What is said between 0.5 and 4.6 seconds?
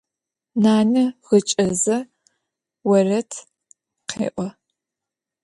Nane gıç'eze vored khê'o.